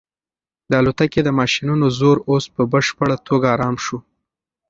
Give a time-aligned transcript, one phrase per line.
[0.69, 3.97] د الوتکې د ماشینونو زور اوس په بشپړه توګه ارام شو.